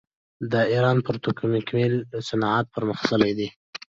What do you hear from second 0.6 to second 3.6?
ایران پتروکیمیکل صنعت پرمختللی دی.